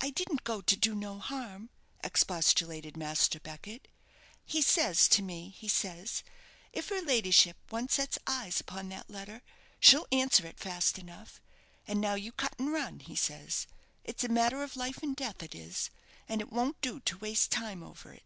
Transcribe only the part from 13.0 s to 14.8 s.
he says; 'it's a matter of